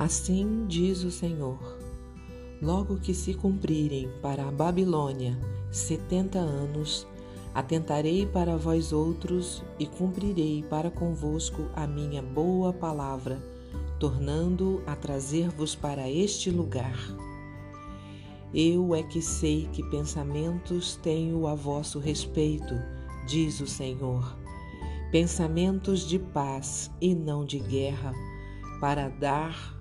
Assim 0.00 0.64
diz 0.66 1.04
o 1.04 1.10
Senhor: 1.10 1.58
logo 2.62 2.96
que 2.96 3.12
se 3.12 3.34
cumprirem 3.34 4.08
para 4.22 4.48
a 4.48 4.50
Babilônia 4.50 5.38
setenta 5.70 6.38
anos, 6.38 7.06
atentarei 7.54 8.24
para 8.24 8.56
vós 8.56 8.94
outros 8.94 9.62
e 9.78 9.84
cumprirei 9.84 10.62
para 10.62 10.90
convosco 10.90 11.68
a 11.74 11.86
minha 11.86 12.22
boa 12.22 12.72
palavra, 12.72 13.42
tornando 13.98 14.82
a 14.86 14.96
trazer-vos 14.96 15.74
para 15.74 16.08
este 16.08 16.50
lugar. 16.50 16.96
Eu 18.54 18.94
é 18.94 19.02
que 19.02 19.20
sei 19.20 19.68
que 19.70 19.82
pensamentos 19.90 20.96
tenho 21.02 21.46
a 21.46 21.54
vosso 21.54 21.98
respeito, 21.98 22.74
diz 23.28 23.60
o 23.60 23.66
Senhor, 23.66 24.34
pensamentos 25.12 26.08
de 26.08 26.18
paz 26.18 26.90
e 27.02 27.14
não 27.14 27.44
de 27.44 27.58
guerra, 27.58 28.14
para 28.80 29.10
dar 29.10 29.78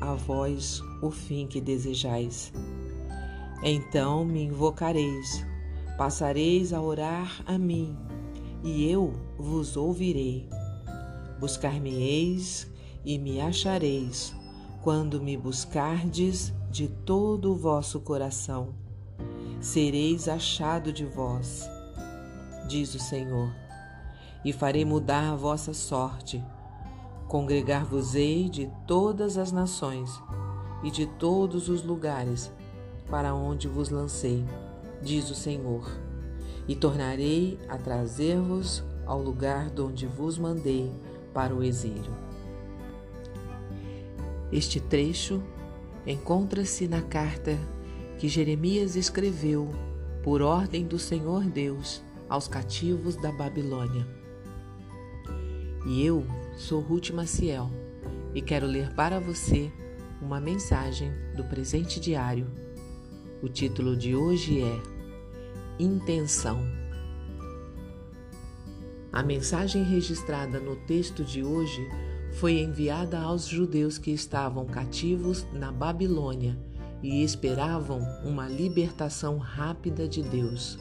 a 0.00 0.14
vós 0.14 0.82
o 1.02 1.10
fim 1.10 1.46
que 1.46 1.60
desejais. 1.60 2.52
Então 3.62 4.24
me 4.24 4.44
invocareis, 4.44 5.44
passareis 5.98 6.72
a 6.72 6.80
orar 6.80 7.42
a 7.44 7.58
mim, 7.58 7.96
e 8.64 8.90
eu 8.90 9.12
vos 9.38 9.76
ouvirei. 9.76 10.48
Buscar-me-eis 11.38 12.70
e 13.04 13.18
me 13.18 13.40
achareis, 13.40 14.34
quando 14.82 15.20
me 15.20 15.36
buscardes 15.36 16.52
de 16.70 16.88
todo 16.88 17.52
o 17.52 17.56
vosso 17.56 18.00
coração. 18.00 18.74
Sereis 19.60 20.26
achado 20.26 20.90
de 20.92 21.04
vós, 21.04 21.68
diz 22.66 22.94
o 22.94 22.98
Senhor, 22.98 23.54
e 24.42 24.52
farei 24.52 24.86
mudar 24.86 25.32
a 25.32 25.36
vossa 25.36 25.74
sorte 25.74 26.42
Congregar-vos-ei 27.30 28.48
de 28.48 28.68
todas 28.88 29.38
as 29.38 29.52
nações 29.52 30.20
e 30.82 30.90
de 30.90 31.06
todos 31.06 31.68
os 31.68 31.84
lugares 31.84 32.50
para 33.08 33.32
onde 33.32 33.68
vos 33.68 33.88
lancei, 33.88 34.44
diz 35.00 35.30
o 35.30 35.34
Senhor, 35.36 35.88
e 36.66 36.74
tornarei 36.74 37.56
a 37.68 37.78
trazer-vos 37.78 38.82
ao 39.06 39.22
lugar 39.22 39.70
de 39.70 39.80
onde 39.80 40.06
vos 40.08 40.36
mandei 40.38 40.90
para 41.32 41.54
o 41.54 41.62
exílio. 41.62 42.12
Este 44.50 44.80
trecho 44.80 45.40
encontra-se 46.04 46.88
na 46.88 47.00
carta 47.00 47.56
que 48.18 48.28
Jeremias 48.28 48.96
escreveu 48.96 49.70
por 50.24 50.42
ordem 50.42 50.84
do 50.84 50.98
Senhor 50.98 51.44
Deus 51.44 52.02
aos 52.28 52.48
cativos 52.48 53.14
da 53.14 53.30
Babilônia. 53.30 54.04
E 55.86 56.04
eu 56.04 56.26
Sou 56.60 56.78
Ruth 56.78 57.08
Maciel 57.08 57.70
e 58.34 58.42
quero 58.42 58.66
ler 58.66 58.92
para 58.92 59.18
você 59.18 59.72
uma 60.20 60.38
mensagem 60.38 61.10
do 61.34 61.42
presente 61.42 61.98
diário. 61.98 62.46
O 63.42 63.48
título 63.48 63.96
de 63.96 64.14
hoje 64.14 64.62
é 64.62 64.82
Intenção. 65.78 66.60
A 69.10 69.22
mensagem 69.22 69.82
registrada 69.82 70.60
no 70.60 70.76
texto 70.76 71.24
de 71.24 71.42
hoje 71.42 71.80
foi 72.34 72.60
enviada 72.60 73.18
aos 73.18 73.46
judeus 73.46 73.96
que 73.96 74.10
estavam 74.10 74.66
cativos 74.66 75.46
na 75.54 75.72
Babilônia 75.72 76.58
e 77.02 77.24
esperavam 77.24 78.02
uma 78.22 78.46
libertação 78.46 79.38
rápida 79.38 80.06
de 80.06 80.22
Deus. 80.22 80.78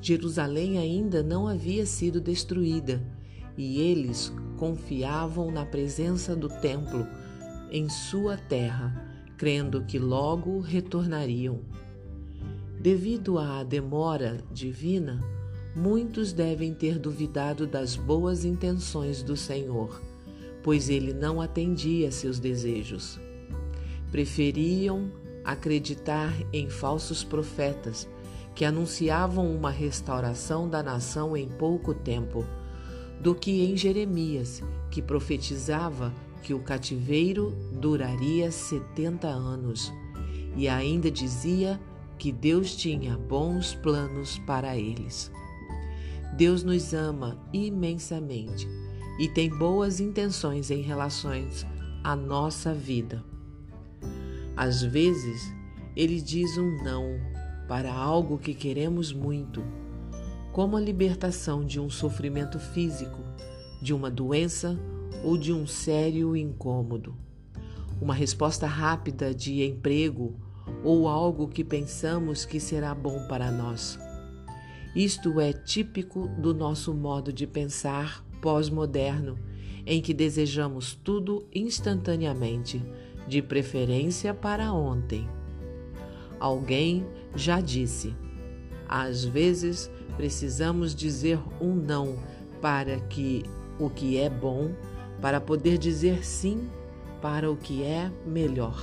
Jerusalém 0.00 0.78
ainda 0.78 1.22
não 1.22 1.46
havia 1.46 1.86
sido 1.86 2.20
destruída 2.20 3.00
e 3.56 3.80
eles 3.80 4.32
confiavam 4.56 5.50
na 5.50 5.64
presença 5.64 6.36
do 6.36 6.48
templo 6.48 7.06
em 7.70 7.88
sua 7.88 8.36
terra, 8.36 8.92
crendo 9.36 9.82
que 9.84 9.98
logo 9.98 10.60
retornariam. 10.60 11.60
Devido 12.80 13.38
à 13.38 13.62
demora 13.62 14.38
divina, 14.52 15.20
muitos 15.74 16.32
devem 16.32 16.74
ter 16.74 16.98
duvidado 16.98 17.66
das 17.66 17.96
boas 17.96 18.44
intenções 18.44 19.22
do 19.22 19.36
Senhor, 19.36 20.00
pois 20.62 20.88
ele 20.88 21.12
não 21.12 21.40
atendia 21.40 22.10
seus 22.10 22.38
desejos. 22.38 23.20
Preferiam 24.10 25.10
acreditar 25.44 26.34
em 26.52 26.68
falsos 26.68 27.22
profetas 27.24 28.08
que 28.54 28.64
anunciavam 28.64 29.54
uma 29.54 29.70
restauração 29.70 30.68
da 30.68 30.82
nação 30.82 31.36
em 31.36 31.48
pouco 31.48 31.94
tempo 31.94 32.44
do 33.20 33.34
que 33.34 33.64
em 33.64 33.76
Jeremias, 33.76 34.62
que 34.90 35.02
profetizava 35.02 36.12
que 36.42 36.54
o 36.54 36.60
cativeiro 36.60 37.54
duraria 37.72 38.50
setenta 38.50 39.28
anos 39.28 39.92
e 40.56 40.68
ainda 40.68 41.10
dizia 41.10 41.80
que 42.18 42.32
Deus 42.32 42.74
tinha 42.74 43.16
bons 43.16 43.74
planos 43.74 44.38
para 44.40 44.76
eles. 44.76 45.30
Deus 46.36 46.62
nos 46.62 46.94
ama 46.94 47.38
imensamente 47.52 48.66
e 49.18 49.28
tem 49.28 49.50
boas 49.50 50.00
intenções 50.00 50.70
em 50.70 50.80
relação 50.80 51.32
à 52.02 52.16
nossa 52.16 52.72
vida. 52.72 53.22
Às 54.56 54.82
vezes, 54.82 55.52
Ele 55.94 56.20
diz 56.20 56.56
um 56.56 56.82
não 56.82 57.20
para 57.68 57.92
algo 57.92 58.38
que 58.38 58.54
queremos 58.54 59.12
muito 59.12 59.62
como 60.52 60.76
a 60.76 60.80
libertação 60.80 61.64
de 61.64 61.78
um 61.80 61.88
sofrimento 61.88 62.58
físico, 62.58 63.20
de 63.80 63.94
uma 63.94 64.10
doença 64.10 64.78
ou 65.24 65.36
de 65.36 65.52
um 65.52 65.66
sério 65.66 66.36
incômodo. 66.36 67.14
Uma 68.00 68.14
resposta 68.14 68.66
rápida 68.66 69.34
de 69.34 69.62
emprego 69.62 70.34
ou 70.82 71.08
algo 71.08 71.48
que 71.48 71.62
pensamos 71.62 72.44
que 72.44 72.58
será 72.58 72.94
bom 72.94 73.26
para 73.28 73.50
nós. 73.50 73.98
Isto 74.94 75.40
é 75.40 75.52
típico 75.52 76.26
do 76.26 76.52
nosso 76.52 76.92
modo 76.92 77.32
de 77.32 77.46
pensar 77.46 78.24
pós-moderno, 78.40 79.38
em 79.86 80.00
que 80.00 80.12
desejamos 80.12 80.94
tudo 80.94 81.46
instantaneamente, 81.54 82.82
de 83.28 83.40
preferência 83.40 84.34
para 84.34 84.72
ontem. 84.72 85.28
Alguém 86.40 87.06
já 87.36 87.60
disse: 87.60 88.14
às 88.90 89.24
vezes 89.24 89.88
precisamos 90.16 90.96
dizer 90.96 91.38
um 91.60 91.72
não 91.72 92.18
para 92.60 92.98
que 92.98 93.44
o 93.78 93.88
que 93.88 94.18
é 94.18 94.28
bom, 94.28 94.72
para 95.22 95.40
poder 95.40 95.78
dizer 95.78 96.26
sim 96.26 96.68
para 97.22 97.48
o 97.48 97.56
que 97.56 97.84
é 97.84 98.10
melhor. 98.26 98.76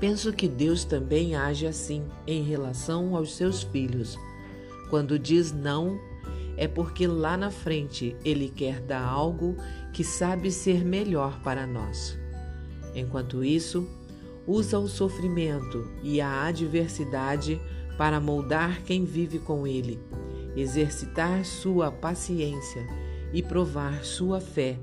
Penso 0.00 0.32
que 0.32 0.48
Deus 0.48 0.86
também 0.86 1.36
age 1.36 1.66
assim 1.66 2.02
em 2.26 2.42
relação 2.42 3.14
aos 3.14 3.36
seus 3.36 3.62
filhos. 3.62 4.16
Quando 4.88 5.18
diz 5.18 5.52
não, 5.52 6.00
é 6.56 6.66
porque 6.66 7.06
lá 7.06 7.36
na 7.36 7.50
frente 7.50 8.16
Ele 8.24 8.48
quer 8.48 8.80
dar 8.80 9.02
algo 9.04 9.54
que 9.92 10.02
sabe 10.02 10.50
ser 10.50 10.82
melhor 10.82 11.42
para 11.42 11.66
nós. 11.66 12.18
Enquanto 12.94 13.44
isso, 13.44 13.86
usa 14.46 14.78
o 14.78 14.88
sofrimento 14.88 15.86
e 16.02 16.22
a 16.22 16.46
adversidade 16.46 17.60
para 17.96 18.20
moldar 18.20 18.82
quem 18.82 19.04
vive 19.04 19.38
com 19.38 19.66
Ele, 19.66 19.98
exercitar 20.56 21.44
sua 21.44 21.90
paciência 21.90 22.86
e 23.32 23.42
provar 23.42 24.04
sua 24.04 24.40
fé, 24.40 24.78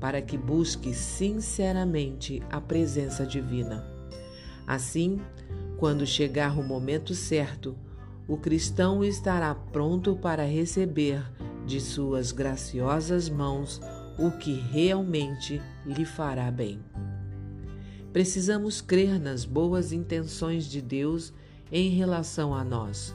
para 0.00 0.20
que 0.20 0.36
busque 0.36 0.92
sinceramente 0.92 2.42
a 2.50 2.60
presença 2.60 3.24
divina. 3.24 3.86
Assim, 4.66 5.20
quando 5.76 6.06
chegar 6.06 6.58
o 6.58 6.62
momento 6.62 7.14
certo, 7.14 7.76
o 8.26 8.36
cristão 8.36 9.04
estará 9.04 9.54
pronto 9.54 10.16
para 10.16 10.44
receber 10.44 11.22
de 11.66 11.80
suas 11.80 12.32
graciosas 12.32 13.28
mãos 13.28 13.80
o 14.18 14.30
que 14.30 14.54
realmente 14.54 15.60
lhe 15.84 16.04
fará 16.04 16.50
bem. 16.50 16.80
Precisamos 18.12 18.80
crer 18.80 19.18
nas 19.20 19.44
boas 19.44 19.92
intenções 19.92 20.66
de 20.66 20.80
Deus 20.80 21.32
em 21.70 21.90
relação 21.90 22.54
a 22.54 22.64
nós, 22.64 23.14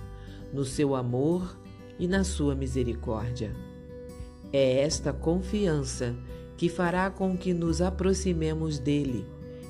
no 0.53 0.65
seu 0.65 0.95
amor 0.95 1.57
e 1.97 2.07
na 2.07 2.23
sua 2.23 2.55
misericórdia. 2.55 3.55
É 4.51 4.81
esta 4.81 5.13
confiança 5.13 6.15
que 6.57 6.69
fará 6.69 7.09
com 7.09 7.37
que 7.37 7.53
nos 7.53 7.81
aproximemos 7.81 8.79
dele, 8.79 9.25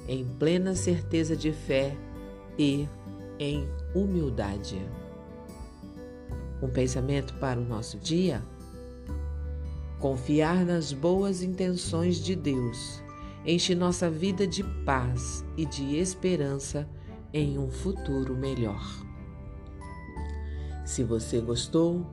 em 0.08 0.26
plena 0.26 0.74
certeza 0.76 1.36
de 1.36 1.52
fé 1.52 1.96
e 2.58 2.88
em 3.38 3.68
humildade. 3.94 4.82
Um 6.62 6.70
pensamento 6.70 7.34
para 7.36 7.60
o 7.60 7.64
nosso 7.64 7.98
dia? 7.98 8.42
Confiar 10.00 10.66
nas 10.66 10.94
boas 10.94 11.42
intenções 11.42 12.18
de 12.18 12.36
Deus 12.36 13.04
enche 13.46 13.74
nossa 13.74 14.10
vida 14.10 14.46
de 14.46 14.64
paz 14.64 15.46
e 15.58 15.66
de 15.66 15.96
esperança 15.98 16.88
em 17.34 17.58
um 17.58 17.70
futuro 17.70 18.36
melhor. 18.36 18.84
Se 20.84 21.04
você 21.04 21.40
gostou, 21.40 22.06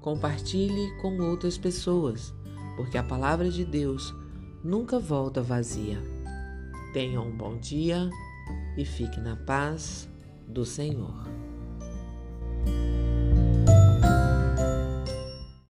compartilhe 0.00 0.96
com 1.00 1.18
outras 1.20 1.56
pessoas, 1.56 2.34
porque 2.76 2.98
a 2.98 3.02
palavra 3.02 3.50
de 3.50 3.64
Deus 3.64 4.14
nunca 4.64 4.98
volta 4.98 5.42
vazia. 5.42 5.98
Tenha 6.92 7.20
um 7.20 7.30
bom 7.30 7.56
dia 7.56 8.10
e 8.76 8.84
fique 8.84 9.20
na 9.20 9.36
paz 9.36 10.08
do 10.48 10.64
Senhor. 10.64 11.39